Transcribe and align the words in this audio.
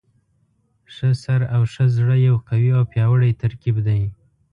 ښه 0.93 1.09
سر 1.23 1.41
او 1.55 1.61
ښه 1.73 1.85
زړه 1.97 2.15
یو 2.27 2.35
قوي 2.47 2.71
او 2.77 2.83
پیاوړی 2.91 3.31
ترکیب 3.41 3.75
دی. 3.87 4.01